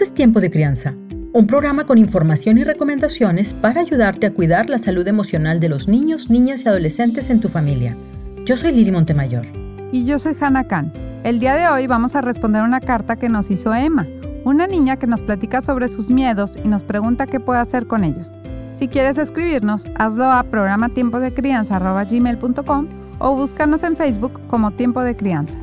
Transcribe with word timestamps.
Es 0.00 0.12
Tiempo 0.14 0.40
de 0.40 0.50
Crianza, 0.50 0.94
un 1.34 1.46
programa 1.46 1.84
con 1.84 1.98
información 1.98 2.56
y 2.56 2.64
recomendaciones 2.64 3.52
para 3.52 3.82
ayudarte 3.82 4.26
a 4.26 4.32
cuidar 4.32 4.70
la 4.70 4.78
salud 4.78 5.06
emocional 5.06 5.60
de 5.60 5.68
los 5.68 5.88
niños, 5.88 6.30
niñas 6.30 6.64
y 6.64 6.68
adolescentes 6.68 7.28
en 7.28 7.40
tu 7.40 7.50
familia. 7.50 7.98
Yo 8.46 8.56
soy 8.56 8.72
Lili 8.72 8.92
Montemayor. 8.92 9.44
Y 9.92 10.06
yo 10.06 10.18
soy 10.18 10.34
Hannah 10.40 10.66
Khan. 10.66 10.90
El 11.22 11.38
día 11.38 11.54
de 11.54 11.68
hoy 11.68 11.86
vamos 11.86 12.16
a 12.16 12.22
responder 12.22 12.62
una 12.62 12.80
carta 12.80 13.16
que 13.16 13.28
nos 13.28 13.50
hizo 13.50 13.74
Emma, 13.74 14.08
una 14.44 14.66
niña 14.66 14.96
que 14.96 15.06
nos 15.06 15.20
platica 15.20 15.60
sobre 15.60 15.90
sus 15.90 16.08
miedos 16.08 16.58
y 16.64 16.68
nos 16.68 16.82
pregunta 16.82 17.26
qué 17.26 17.38
puede 17.38 17.60
hacer 17.60 17.86
con 17.86 18.02
ellos. 18.02 18.34
Si 18.72 18.88
quieres 18.88 19.18
escribirnos, 19.18 19.86
hazlo 19.96 20.32
a 20.32 20.44
programatiempodecrianza.gmail.com 20.44 22.88
o 23.18 23.36
búscanos 23.36 23.82
en 23.82 23.98
Facebook 23.98 24.40
como 24.46 24.70
Tiempo 24.70 25.04
de 25.04 25.14
Crianza. 25.14 25.58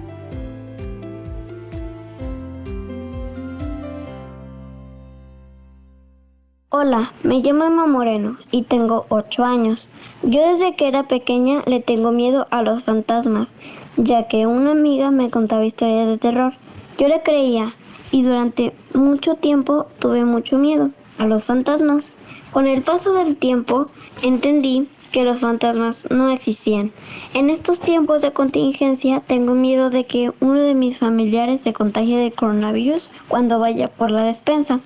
Hola, 6.79 7.11
me 7.23 7.41
llamo 7.41 7.63
Emma 7.63 7.87
Moreno 7.87 8.37
y 8.51 8.61
tengo 8.61 9.07
8 9.09 9.43
años. 9.43 9.89
Yo 10.21 10.47
desde 10.47 10.75
que 10.75 10.87
era 10.87 11.07
pequeña 11.07 11.63
le 11.65 11.79
tengo 11.79 12.11
miedo 12.11 12.45
a 12.51 12.61
los 12.61 12.83
fantasmas, 12.83 13.55
ya 13.95 14.27
que 14.27 14.45
una 14.45 14.73
amiga 14.73 15.09
me 15.09 15.31
contaba 15.31 15.65
historias 15.65 16.07
de 16.07 16.19
terror. 16.19 16.53
Yo 16.99 17.07
le 17.07 17.23
creía 17.23 17.73
y 18.11 18.21
durante 18.21 18.75
mucho 18.93 19.33
tiempo 19.33 19.87
tuve 19.97 20.23
mucho 20.23 20.59
miedo 20.59 20.91
a 21.17 21.25
los 21.25 21.45
fantasmas. 21.45 22.13
Con 22.51 22.67
el 22.67 22.83
paso 22.83 23.11
del 23.11 23.37
tiempo 23.37 23.87
entendí 24.21 24.87
que 25.11 25.23
los 25.23 25.39
fantasmas 25.39 26.05
no 26.11 26.29
existían. 26.29 26.91
En 27.33 27.49
estos 27.49 27.79
tiempos 27.79 28.21
de 28.21 28.33
contingencia 28.33 29.21
tengo 29.21 29.55
miedo 29.55 29.89
de 29.89 30.05
que 30.05 30.31
uno 30.41 30.61
de 30.61 30.75
mis 30.75 30.99
familiares 30.99 31.61
se 31.61 31.73
contagie 31.73 32.19
de 32.19 32.31
coronavirus 32.31 33.09
cuando 33.27 33.57
vaya 33.57 33.87
por 33.87 34.11
la 34.11 34.21
despensa. 34.21 34.79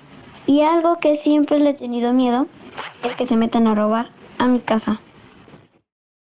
Y 0.46 0.62
algo 0.62 0.98
que 0.98 1.16
siempre 1.16 1.58
le 1.58 1.70
he 1.70 1.74
tenido 1.74 2.12
miedo 2.12 2.46
es 3.04 3.14
que 3.14 3.26
se 3.26 3.36
metan 3.36 3.66
a 3.66 3.74
robar 3.74 4.10
a 4.38 4.46
mi 4.48 4.60
casa. 4.60 5.00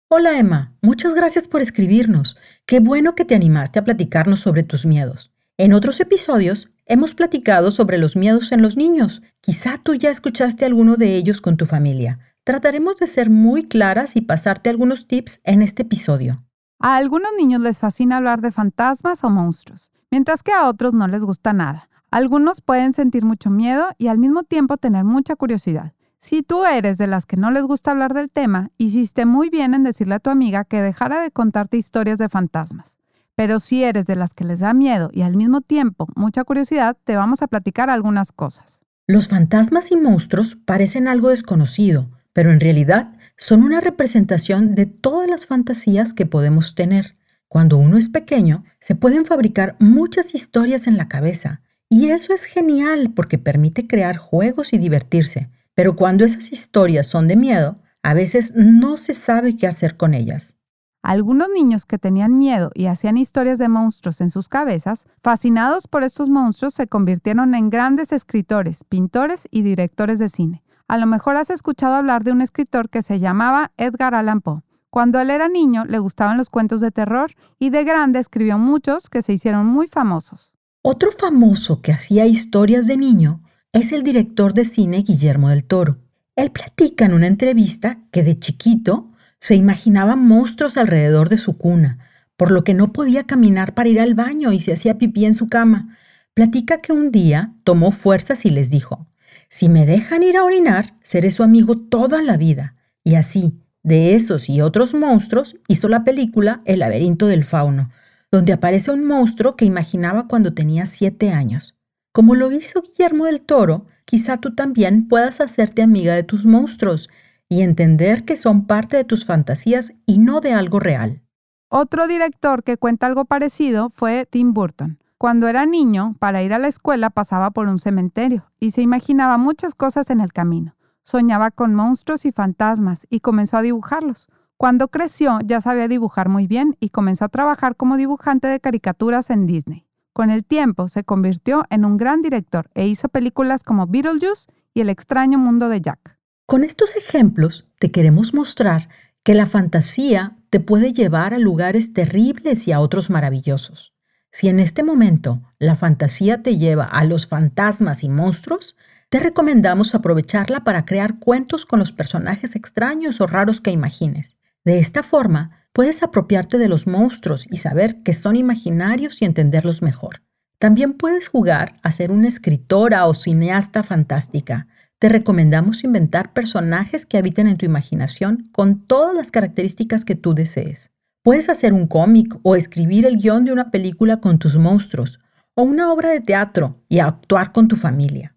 Hola 0.09 0.39
Emma, 0.39 0.71
muchas 0.81 1.13
gracias 1.13 1.47
por 1.47 1.61
escribirnos. 1.61 2.37
Qué 2.65 2.79
bueno 2.79 3.15
que 3.15 3.25
te 3.25 3.35
animaste 3.35 3.79
a 3.79 3.83
platicarnos 3.83 4.39
sobre 4.39 4.63
tus 4.63 4.85
miedos. 4.85 5.31
En 5.57 5.73
otros 5.73 5.99
episodios 5.99 6.69
hemos 6.85 7.13
platicado 7.13 7.71
sobre 7.71 7.97
los 7.97 8.15
miedos 8.15 8.53
en 8.53 8.61
los 8.61 8.77
niños. 8.77 9.21
Quizá 9.41 9.79
tú 9.83 9.95
ya 9.95 10.09
escuchaste 10.09 10.63
alguno 10.63 10.95
de 10.95 11.15
ellos 11.15 11.41
con 11.41 11.57
tu 11.57 11.65
familia. 11.65 12.19
Trataremos 12.45 12.95
de 12.97 13.07
ser 13.07 13.29
muy 13.29 13.67
claras 13.67 14.15
y 14.15 14.21
pasarte 14.21 14.69
algunos 14.69 15.07
tips 15.07 15.41
en 15.43 15.61
este 15.61 15.81
episodio. 15.81 16.45
A 16.79 16.95
algunos 16.95 17.31
niños 17.37 17.59
les 17.59 17.79
fascina 17.79 18.17
hablar 18.17 18.39
de 18.39 18.51
fantasmas 18.51 19.23
o 19.25 19.29
monstruos, 19.29 19.91
mientras 20.11 20.43
que 20.43 20.53
a 20.53 20.69
otros 20.69 20.93
no 20.93 21.07
les 21.07 21.23
gusta 21.23 21.51
nada. 21.51 21.89
Algunos 22.09 22.61
pueden 22.61 22.93
sentir 22.93 23.25
mucho 23.25 23.49
miedo 23.49 23.89
y 23.97 24.07
al 24.07 24.17
mismo 24.17 24.43
tiempo 24.43 24.77
tener 24.77 25.03
mucha 25.03 25.35
curiosidad. 25.35 25.91
Si 26.19 26.41
tú 26.41 26.65
eres 26.65 26.97
de 26.97 27.05
las 27.05 27.25
que 27.25 27.35
no 27.35 27.51
les 27.51 27.63
gusta 27.63 27.91
hablar 27.91 28.13
del 28.13 28.29
tema, 28.29 28.71
hiciste 28.77 29.25
muy 29.25 29.49
bien 29.49 29.73
en 29.73 29.83
decirle 29.83 30.15
a 30.15 30.19
tu 30.19 30.29
amiga 30.29 30.63
que 30.63 30.81
dejara 30.81 31.21
de 31.21 31.31
contarte 31.31 31.77
historias 31.77 32.17
de 32.17 32.29
fantasmas. 32.29 32.97
Pero 33.35 33.59
si 33.59 33.83
eres 33.83 34.07
de 34.07 34.15
las 34.15 34.33
que 34.33 34.45
les 34.45 34.61
da 34.61 34.73
miedo 34.73 35.09
y 35.13 35.21
al 35.21 35.35
mismo 35.35 35.61
tiempo 35.61 36.07
mucha 36.15 36.43
curiosidad, 36.43 36.97
te 37.03 37.15
vamos 37.15 37.41
a 37.41 37.47
platicar 37.47 37.89
algunas 37.89 38.31
cosas. 38.31 38.81
Los 39.05 39.27
fantasmas 39.27 39.91
y 39.91 39.97
monstruos 39.97 40.55
parecen 40.65 41.07
algo 41.07 41.29
desconocido, 41.29 42.09
pero 42.31 42.51
en 42.51 42.59
realidad 42.59 43.13
son 43.37 43.63
una 43.63 43.81
representación 43.81 44.75
de 44.75 44.85
todas 44.85 45.29
las 45.29 45.45
fantasías 45.45 46.13
que 46.13 46.25
podemos 46.25 46.73
tener. 46.73 47.17
Cuando 47.47 47.77
uno 47.77 47.97
es 47.97 48.09
pequeño, 48.09 48.63
se 48.79 48.95
pueden 48.95 49.25
fabricar 49.25 49.75
muchas 49.79 50.33
historias 50.33 50.87
en 50.87 50.97
la 50.97 51.07
cabeza, 51.07 51.61
y 51.89 52.09
eso 52.09 52.33
es 52.33 52.43
genial 52.45 53.11
porque 53.15 53.37
permite 53.37 53.87
crear 53.87 54.17
juegos 54.17 54.73
y 54.73 54.77
divertirse. 54.77 55.49
Pero 55.73 55.95
cuando 55.95 56.25
esas 56.25 56.51
historias 56.51 57.07
son 57.07 57.27
de 57.27 57.35
miedo, 57.35 57.77
a 58.03 58.13
veces 58.13 58.53
no 58.55 58.97
se 58.97 59.13
sabe 59.13 59.55
qué 59.55 59.67
hacer 59.67 59.95
con 59.95 60.13
ellas. 60.13 60.57
Algunos 61.03 61.47
niños 61.49 61.85
que 61.85 61.97
tenían 61.97 62.37
miedo 62.37 62.71
y 62.73 62.87
hacían 62.87 63.17
historias 63.17 63.59
de 63.59 63.69
monstruos 63.69 64.19
en 64.19 64.29
sus 64.29 64.49
cabezas, 64.49 65.05
fascinados 65.19 65.87
por 65.87 66.03
estos 66.03 66.27
monstruos, 66.27 66.73
se 66.73 66.87
convirtieron 66.87 67.55
en 67.55 67.69
grandes 67.69 68.11
escritores, 68.11 68.83
pintores 68.83 69.47
y 69.51 69.61
directores 69.61 70.19
de 70.19 70.27
cine. 70.27 70.63
A 70.87 70.97
lo 70.97 71.05
mejor 71.05 71.37
has 71.37 71.49
escuchado 71.49 71.95
hablar 71.95 72.23
de 72.23 72.31
un 72.31 72.41
escritor 72.41 72.89
que 72.89 73.01
se 73.01 73.19
llamaba 73.19 73.71
Edgar 73.77 74.15
Allan 74.15 74.41
Poe. 74.41 74.63
Cuando 74.89 75.19
él 75.19 75.29
era 75.29 75.47
niño 75.47 75.85
le 75.85 75.99
gustaban 75.99 76.37
los 76.37 76.49
cuentos 76.49 76.81
de 76.81 76.91
terror 76.91 77.31
y 77.59 77.69
de 77.69 77.83
grande 77.83 78.19
escribió 78.19 78.57
muchos 78.57 79.09
que 79.09 79.21
se 79.21 79.33
hicieron 79.33 79.65
muy 79.65 79.87
famosos. 79.87 80.51
Otro 80.81 81.11
famoso 81.11 81.81
que 81.81 81.91
hacía 81.91 82.25
historias 82.25 82.87
de 82.87 82.97
niño 82.97 83.41
es 83.73 83.91
el 83.91 84.03
director 84.03 84.53
de 84.53 84.65
cine 84.65 85.03
Guillermo 85.03 85.49
del 85.49 85.65
Toro. 85.65 85.97
Él 86.35 86.51
platica 86.51 87.05
en 87.05 87.13
una 87.13 87.27
entrevista 87.27 87.99
que 88.11 88.23
de 88.23 88.39
chiquito 88.39 89.11
se 89.39 89.55
imaginaba 89.55 90.15
monstruos 90.15 90.77
alrededor 90.77 91.29
de 91.29 91.37
su 91.37 91.57
cuna, 91.57 91.99
por 92.37 92.51
lo 92.51 92.63
que 92.63 92.73
no 92.73 92.93
podía 92.93 93.25
caminar 93.25 93.73
para 93.73 93.89
ir 93.89 93.99
al 93.99 94.13
baño 94.13 94.53
y 94.53 94.59
se 94.59 94.73
hacía 94.73 94.97
pipí 94.97 95.25
en 95.25 95.33
su 95.33 95.49
cama. 95.49 95.97
Platica 96.33 96.81
que 96.81 96.93
un 96.93 97.11
día 97.11 97.53
tomó 97.63 97.91
fuerzas 97.91 98.45
y 98.45 98.51
les 98.51 98.69
dijo, 98.69 99.07
si 99.49 99.69
me 99.69 99.85
dejan 99.85 100.23
ir 100.23 100.37
a 100.37 100.43
orinar, 100.43 100.95
seré 101.01 101.31
su 101.31 101.43
amigo 101.43 101.77
toda 101.77 102.21
la 102.21 102.37
vida. 102.37 102.75
Y 103.03 103.15
así, 103.15 103.59
de 103.83 104.15
esos 104.15 104.49
y 104.49 104.61
otros 104.61 104.93
monstruos, 104.93 105.57
hizo 105.67 105.87
la 105.87 106.03
película 106.03 106.61
El 106.65 106.79
laberinto 106.79 107.27
del 107.27 107.43
fauno, 107.43 107.89
donde 108.31 108.53
aparece 108.53 108.91
un 108.91 109.05
monstruo 109.05 109.55
que 109.55 109.65
imaginaba 109.65 110.27
cuando 110.27 110.53
tenía 110.53 110.85
siete 110.85 111.31
años. 111.31 111.75
Como 112.11 112.35
lo 112.35 112.51
hizo 112.51 112.81
Guillermo 112.81 113.25
del 113.25 113.41
Toro, 113.41 113.85
quizá 114.05 114.37
tú 114.37 114.55
también 114.55 115.07
puedas 115.07 115.39
hacerte 115.39 115.81
amiga 115.81 116.15
de 116.15 116.23
tus 116.23 116.45
monstruos 116.45 117.09
y 117.49 117.61
entender 117.61 118.25
que 118.25 118.37
son 118.37 118.65
parte 118.65 118.97
de 118.97 119.03
tus 119.03 119.25
fantasías 119.25 119.93
y 120.05 120.17
no 120.17 120.41
de 120.41 120.53
algo 120.53 120.79
real. 120.79 121.21
Otro 121.69 122.07
director 122.07 122.63
que 122.63 122.77
cuenta 122.77 123.07
algo 123.07 123.25
parecido 123.25 123.89
fue 123.89 124.25
Tim 124.25 124.53
Burton. 124.53 124.99
Cuando 125.17 125.47
era 125.47 125.65
niño, 125.65 126.15
para 126.19 126.43
ir 126.43 126.53
a 126.53 126.59
la 126.59 126.67
escuela 126.67 127.09
pasaba 127.09 127.51
por 127.51 127.67
un 127.67 127.79
cementerio 127.79 128.51
y 128.59 128.71
se 128.71 128.81
imaginaba 128.81 129.37
muchas 129.37 129.73
cosas 129.73 130.09
en 130.09 130.19
el 130.19 130.31
camino. 130.31 130.75
Soñaba 131.03 131.51
con 131.51 131.73
monstruos 131.73 132.25
y 132.25 132.31
fantasmas 132.31 133.07
y 133.09 133.21
comenzó 133.21 133.57
a 133.57 133.61
dibujarlos. 133.61 134.29
Cuando 134.57 134.87
creció 134.87 135.37
ya 135.45 135.61
sabía 135.61 135.87
dibujar 135.87 136.29
muy 136.29 136.47
bien 136.47 136.77
y 136.79 136.89
comenzó 136.89 137.25
a 137.25 137.29
trabajar 137.29 137.75
como 137.75 137.95
dibujante 137.95 138.47
de 138.47 138.59
caricaturas 138.59 139.29
en 139.29 139.45
Disney. 139.45 139.85
Con 140.13 140.31
el 140.31 140.43
tiempo 140.43 140.87
se 140.87 141.03
convirtió 141.03 141.65
en 141.69 141.85
un 141.85 141.95
gran 141.95 142.23
director 142.23 142.67
e 142.73 142.87
hizo 142.87 143.07
películas 143.07 143.61
como 143.61 143.85
Beetlejuice 143.85 144.51
y 144.73 144.81
El 144.81 144.89
extraño 144.89 145.37
mundo 145.37 145.69
de 145.69 145.81
Jack. 145.81 146.17
Con 146.47 146.63
estos 146.63 146.95
ejemplos 146.95 147.67
te 147.77 147.91
queremos 147.91 148.33
mostrar 148.33 148.89
que 149.21 149.35
la 149.35 149.45
fantasía 149.45 150.37
te 150.49 150.59
puede 150.59 150.91
llevar 150.91 151.35
a 151.35 151.37
lugares 151.37 151.93
terribles 151.93 152.67
y 152.67 152.71
a 152.71 152.79
otros 152.79 153.11
maravillosos. 153.11 153.93
Si 154.31 154.49
en 154.49 154.59
este 154.59 154.81
momento 154.81 155.43
la 155.59 155.75
fantasía 155.75 156.41
te 156.41 156.57
lleva 156.57 156.85
a 156.85 157.03
los 157.03 157.27
fantasmas 157.27 158.03
y 158.03 158.09
monstruos, 158.09 158.75
te 159.09 159.19
recomendamos 159.19 159.93
aprovecharla 159.93 160.63
para 160.63 160.83
crear 160.85 161.19
cuentos 161.19 161.67
con 161.67 161.77
los 161.77 161.91
personajes 161.91 162.55
extraños 162.55 163.21
o 163.21 163.27
raros 163.27 163.61
que 163.61 163.69
imagines. 163.69 164.37
De 164.67 164.79
esta 164.79 165.01
forma, 165.01 165.51
puedes 165.71 166.03
apropiarte 166.03 166.57
de 166.57 166.67
los 166.67 166.87
monstruos 166.87 167.47
y 167.49 167.55
saber 167.55 168.03
que 168.03 168.11
son 168.11 168.35
imaginarios 168.35 169.21
y 169.21 169.23
entenderlos 169.23 169.81
mejor. 169.81 170.23
También 170.59 170.91
puedes 170.91 171.29
jugar 171.29 171.79
a 171.83 171.91
ser 171.91 172.11
una 172.11 172.27
escritora 172.27 173.05
o 173.05 173.13
cineasta 173.13 173.81
fantástica. 173.83 174.67
Te 174.99 175.07
recomendamos 175.07 175.85
inventar 175.85 176.33
personajes 176.33 177.05
que 177.05 177.17
habiten 177.17 177.47
en 177.47 177.55
tu 177.55 177.65
imaginación 177.65 178.49
con 178.51 178.85
todas 178.85 179.15
las 179.15 179.31
características 179.31 180.03
que 180.03 180.15
tú 180.15 180.33
desees. 180.33 180.91
Puedes 181.23 181.47
hacer 181.47 181.71
un 181.71 181.87
cómic 181.87 182.37
o 182.43 182.57
escribir 182.57 183.05
el 183.05 183.19
guion 183.19 183.45
de 183.45 183.53
una 183.53 183.71
película 183.71 184.19
con 184.19 184.37
tus 184.37 184.57
monstruos 184.57 185.21
o 185.55 185.61
una 185.61 185.93
obra 185.93 186.09
de 186.09 186.19
teatro 186.19 186.83
y 186.89 186.99
actuar 186.99 187.53
con 187.53 187.69
tu 187.69 187.77
familia. 187.77 188.35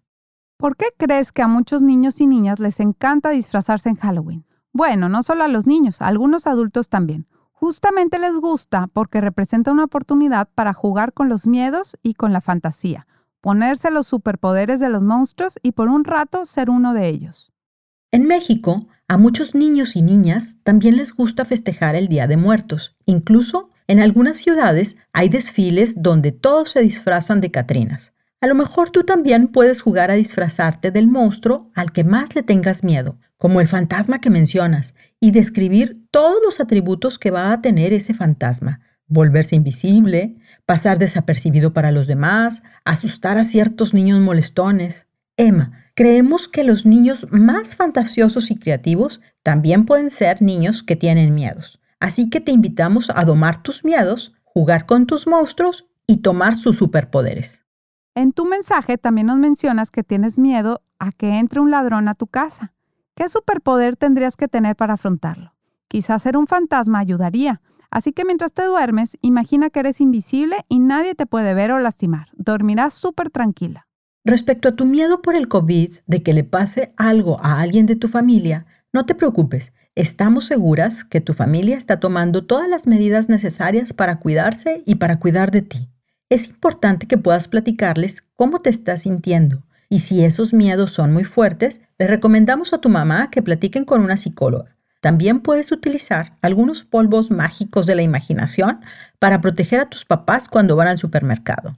¿Por 0.55 0.77
qué 0.77 0.85
crees 0.95 1.33
que 1.33 1.41
a 1.41 1.49
muchos 1.49 1.81
niños 1.81 2.21
y 2.21 2.25
niñas 2.25 2.61
les 2.61 2.79
encanta 2.79 3.31
disfrazarse 3.31 3.89
en 3.89 3.97
Halloween? 3.97 4.45
Bueno, 4.73 5.09
no 5.09 5.21
solo 5.23 5.43
a 5.43 5.47
los 5.47 5.67
niños, 5.67 6.01
a 6.01 6.07
algunos 6.07 6.47
adultos 6.47 6.87
también. 6.89 7.27
Justamente 7.51 8.17
les 8.19 8.37
gusta 8.37 8.87
porque 8.91 9.21
representa 9.21 9.71
una 9.71 9.83
oportunidad 9.83 10.49
para 10.55 10.73
jugar 10.73 11.13
con 11.13 11.29
los 11.29 11.45
miedos 11.45 11.97
y 12.01 12.13
con 12.15 12.33
la 12.33 12.41
fantasía, 12.41 13.05
ponerse 13.41 13.91
los 13.91 14.07
superpoderes 14.07 14.79
de 14.79 14.89
los 14.89 15.01
monstruos 15.01 15.59
y 15.61 15.73
por 15.73 15.89
un 15.89 16.03
rato 16.03 16.45
ser 16.45 16.69
uno 16.69 16.93
de 16.93 17.09
ellos. 17.09 17.51
En 18.11 18.25
México, 18.25 18.87
a 19.07 19.17
muchos 19.17 19.55
niños 19.55 19.95
y 19.95 20.01
niñas 20.01 20.55
también 20.63 20.97
les 20.97 21.13
gusta 21.13 21.45
festejar 21.45 21.95
el 21.95 22.07
Día 22.07 22.27
de 22.27 22.37
Muertos. 22.37 22.95
Incluso 23.05 23.69
en 23.87 23.99
algunas 23.99 24.37
ciudades 24.37 24.95
hay 25.11 25.29
desfiles 25.29 26.01
donde 26.01 26.31
todos 26.31 26.71
se 26.71 26.81
disfrazan 26.81 27.41
de 27.41 27.51
Catrinas. 27.51 28.13
A 28.43 28.47
lo 28.47 28.55
mejor 28.55 28.89
tú 28.89 29.03
también 29.03 29.49
puedes 29.49 29.83
jugar 29.83 30.09
a 30.09 30.15
disfrazarte 30.15 30.89
del 30.89 31.07
monstruo 31.07 31.69
al 31.75 31.91
que 31.91 32.03
más 32.03 32.33
le 32.33 32.41
tengas 32.41 32.83
miedo, 32.83 33.19
como 33.37 33.61
el 33.61 33.67
fantasma 33.67 34.19
que 34.19 34.31
mencionas, 34.31 34.95
y 35.19 35.29
describir 35.29 36.07
todos 36.09 36.39
los 36.43 36.59
atributos 36.59 37.19
que 37.19 37.29
va 37.29 37.53
a 37.53 37.61
tener 37.61 37.93
ese 37.93 38.15
fantasma. 38.15 38.79
Volverse 39.05 39.55
invisible, 39.55 40.37
pasar 40.65 40.97
desapercibido 40.97 41.71
para 41.71 41.91
los 41.91 42.07
demás, 42.07 42.63
asustar 42.83 43.37
a 43.37 43.43
ciertos 43.43 43.93
niños 43.93 44.19
molestones. 44.21 45.05
Emma, 45.37 45.91
creemos 45.93 46.47
que 46.47 46.63
los 46.63 46.83
niños 46.83 47.27
más 47.29 47.75
fantasiosos 47.75 48.49
y 48.49 48.55
creativos 48.55 49.21
también 49.43 49.85
pueden 49.85 50.09
ser 50.09 50.41
niños 50.41 50.81
que 50.81 50.95
tienen 50.95 51.35
miedos. 51.35 51.79
Así 51.99 52.31
que 52.31 52.41
te 52.41 52.51
invitamos 52.51 53.11
a 53.13 53.23
domar 53.23 53.61
tus 53.61 53.85
miedos, 53.85 54.33
jugar 54.43 54.87
con 54.87 55.05
tus 55.05 55.27
monstruos 55.27 55.85
y 56.07 56.23
tomar 56.23 56.55
sus 56.55 56.77
superpoderes. 56.77 57.60
En 58.13 58.33
tu 58.33 58.45
mensaje 58.45 58.97
también 58.97 59.27
nos 59.27 59.37
mencionas 59.37 59.89
que 59.89 60.03
tienes 60.03 60.37
miedo 60.37 60.81
a 60.99 61.13
que 61.13 61.39
entre 61.39 61.61
un 61.61 61.71
ladrón 61.71 62.09
a 62.09 62.13
tu 62.13 62.27
casa. 62.27 62.73
¿Qué 63.15 63.29
superpoder 63.29 63.95
tendrías 63.95 64.35
que 64.35 64.49
tener 64.49 64.75
para 64.75 64.95
afrontarlo? 64.95 65.53
Quizás 65.87 66.21
ser 66.21 66.35
un 66.35 66.45
fantasma 66.45 66.99
ayudaría. 66.99 67.61
Así 67.89 68.11
que 68.11 68.25
mientras 68.25 68.51
te 68.51 68.65
duermes, 68.65 69.17
imagina 69.21 69.69
que 69.69 69.79
eres 69.79 70.01
invisible 70.01 70.57
y 70.67 70.79
nadie 70.79 71.15
te 71.15 71.25
puede 71.25 71.53
ver 71.53 71.71
o 71.71 71.79
lastimar. 71.79 72.27
Dormirás 72.33 72.93
súper 72.93 73.29
tranquila. 73.29 73.87
Respecto 74.25 74.67
a 74.67 74.75
tu 74.75 74.85
miedo 74.85 75.21
por 75.21 75.35
el 75.35 75.47
COVID, 75.47 75.95
de 76.05 76.23
que 76.23 76.33
le 76.33 76.43
pase 76.43 76.93
algo 76.97 77.39
a 77.41 77.61
alguien 77.61 77.85
de 77.85 77.95
tu 77.95 78.09
familia, 78.09 78.65
no 78.91 79.05
te 79.05 79.15
preocupes. 79.15 79.71
Estamos 79.95 80.45
seguras 80.45 81.05
que 81.05 81.21
tu 81.21 81.33
familia 81.33 81.77
está 81.77 81.99
tomando 82.01 82.45
todas 82.45 82.67
las 82.67 82.87
medidas 82.87 83.29
necesarias 83.29 83.93
para 83.93 84.19
cuidarse 84.19 84.83
y 84.85 84.95
para 84.95 85.19
cuidar 85.19 85.51
de 85.51 85.61
ti. 85.61 85.89
Es 86.31 86.47
importante 86.47 87.07
que 87.07 87.17
puedas 87.17 87.49
platicarles 87.49 88.23
cómo 88.37 88.61
te 88.61 88.69
estás 88.69 89.01
sintiendo 89.01 89.63
y 89.89 89.99
si 89.99 90.23
esos 90.23 90.53
miedos 90.53 90.93
son 90.93 91.11
muy 91.11 91.25
fuertes, 91.25 91.81
le 91.99 92.07
recomendamos 92.07 92.71
a 92.71 92.77
tu 92.77 92.87
mamá 92.87 93.29
que 93.29 93.41
platiquen 93.41 93.83
con 93.83 93.99
una 93.99 94.15
psicóloga. 94.15 94.77
También 95.01 95.41
puedes 95.41 95.73
utilizar 95.73 96.37
algunos 96.41 96.85
polvos 96.85 97.31
mágicos 97.31 97.85
de 97.85 97.95
la 97.95 98.01
imaginación 98.01 98.79
para 99.19 99.41
proteger 99.41 99.81
a 99.81 99.89
tus 99.89 100.05
papás 100.05 100.47
cuando 100.47 100.77
van 100.77 100.87
al 100.87 100.97
supermercado. 100.97 101.77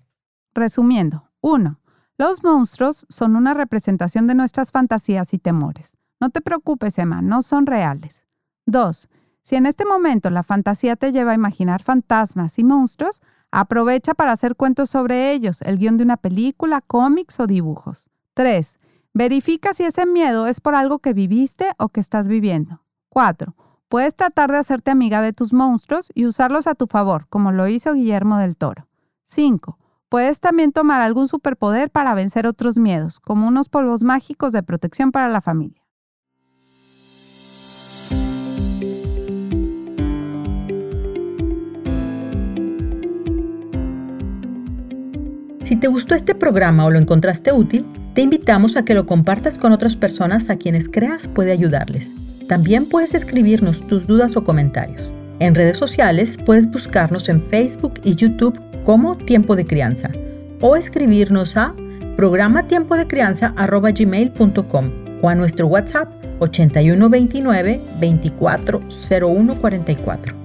Resumiendo, 0.53 1.31
1. 1.41 1.79
Los 2.19 2.43
monstruos 2.43 3.07
son 3.09 3.35
una 3.35 3.55
representación 3.55 4.27
de 4.27 4.35
nuestras 4.35 4.69
fantasías 4.69 5.33
y 5.33 5.39
temores. 5.39 5.97
No 6.19 6.29
te 6.29 6.41
preocupes, 6.41 6.99
Emma, 6.99 7.23
no 7.23 7.41
son 7.41 7.65
reales. 7.65 8.23
2. 8.67 9.09
Si 9.41 9.55
en 9.55 9.65
este 9.65 9.83
momento 9.83 10.29
la 10.29 10.43
fantasía 10.43 10.95
te 10.95 11.11
lleva 11.11 11.31
a 11.31 11.35
imaginar 11.35 11.81
fantasmas 11.81 12.59
y 12.59 12.63
monstruos, 12.63 13.19
aprovecha 13.53 14.15
para 14.15 14.31
hacer 14.31 14.55
cuentos 14.55 14.89
sobre 14.89 15.31
ellos, 15.31 15.61
el 15.61 15.77
guion 15.77 15.97
de 15.97 16.03
una 16.03 16.17
película, 16.17 16.81
cómics 16.81 17.39
o 17.39 17.45
dibujos. 17.45 18.07
3. 18.33 18.79
Verifica 19.13 19.75
si 19.75 19.83
ese 19.83 20.07
miedo 20.07 20.47
es 20.47 20.59
por 20.59 20.73
algo 20.73 20.97
que 20.97 21.13
viviste 21.13 21.69
o 21.77 21.89
que 21.89 21.99
estás 21.99 22.27
viviendo. 22.27 22.81
4. 23.09 23.55
Puedes 23.89 24.15
tratar 24.15 24.51
de 24.51 24.57
hacerte 24.57 24.89
amiga 24.89 25.21
de 25.21 25.33
tus 25.33 25.53
monstruos 25.53 26.11
y 26.15 26.25
usarlos 26.25 26.65
a 26.65 26.73
tu 26.73 26.87
favor, 26.87 27.27
como 27.29 27.51
lo 27.51 27.67
hizo 27.67 27.93
Guillermo 27.93 28.37
del 28.37 28.57
Toro. 28.57 28.87
5. 29.25 29.77
Puedes 30.09 30.39
también 30.39 30.71
tomar 30.71 31.01
algún 31.01 31.27
superpoder 31.27 31.91
para 31.91 32.15
vencer 32.15 32.47
otros 32.47 32.79
miedos, 32.79 33.19
como 33.19 33.47
unos 33.47 33.69
polvos 33.69 34.03
mágicos 34.03 34.51
de 34.51 34.63
protección 34.63 35.11
para 35.11 35.27
la 35.27 35.41
familia. 35.41 35.82
Te 45.83 45.89
gustó 45.89 46.15
este 46.15 46.33
programa 46.33 46.85
o 46.85 46.91
lo 46.91 46.97
encontraste 46.97 47.51
útil, 47.51 47.85
te 48.13 48.21
invitamos 48.21 48.77
a 48.77 48.85
que 48.85 48.93
lo 48.93 49.05
compartas 49.05 49.57
con 49.57 49.73
otras 49.73 49.97
personas 49.97 50.49
a 50.49 50.55
quienes 50.55 50.87
creas 50.87 51.27
puede 51.27 51.51
ayudarles. 51.51 52.09
También 52.47 52.85
puedes 52.85 53.13
escribirnos 53.13 53.85
tus 53.87 54.07
dudas 54.07 54.37
o 54.37 54.45
comentarios. 54.45 55.01
En 55.39 55.55
redes 55.55 55.75
sociales 55.75 56.37
puedes 56.45 56.71
buscarnos 56.71 57.27
en 57.27 57.41
Facebook 57.41 57.95
y 58.01 58.15
YouTube 58.15 58.57
como 58.85 59.17
Tiempo 59.17 59.57
de 59.57 59.65
Crianza 59.65 60.09
o 60.61 60.77
escribirnos 60.77 61.57
a 61.57 61.75
programatiempodecrianza.gmail.com 62.15 64.91
o 65.21 65.27
a 65.27 65.35
nuestro 65.35 65.67
WhatsApp 65.67 66.07
8129 66.39 67.81
240144. 67.99 70.35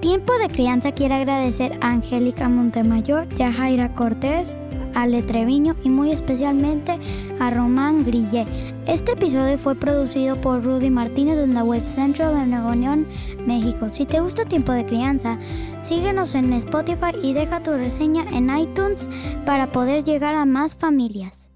Tiempo 0.00 0.32
de 0.38 0.46
Crianza 0.48 0.92
quiere 0.92 1.14
agradecer 1.14 1.72
a 1.80 1.90
Angélica 1.90 2.48
Montemayor, 2.48 3.28
Yajaira 3.30 3.92
Cortés, 3.94 4.54
Ale 4.94 5.22
Treviño 5.22 5.76
y 5.84 5.90
muy 5.90 6.10
especialmente 6.10 6.98
a 7.40 7.50
Román 7.50 8.04
Grille. 8.04 8.44
Este 8.86 9.12
episodio 9.12 9.58
fue 9.58 9.74
producido 9.74 10.40
por 10.40 10.62
Rudy 10.62 10.90
Martínez 10.90 11.38
en 11.38 11.54
la 11.54 11.64
Web 11.64 11.84
Central 11.86 12.34
de 12.34 12.46
Nuevo 12.46 12.74
León, 12.74 13.06
México. 13.46 13.88
Si 13.90 14.04
te 14.04 14.20
gusta 14.20 14.44
Tiempo 14.44 14.72
de 14.72 14.84
Crianza, 14.84 15.38
síguenos 15.82 16.34
en 16.34 16.52
Spotify 16.52 17.12
y 17.22 17.32
deja 17.32 17.60
tu 17.60 17.72
reseña 17.72 18.24
en 18.32 18.54
iTunes 18.56 19.08
para 19.46 19.72
poder 19.72 20.04
llegar 20.04 20.34
a 20.34 20.44
más 20.44 20.76
familias. 20.76 21.48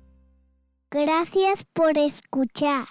Gracias 0.90 1.64
por 1.75 1.99
escuchar. 1.99 2.87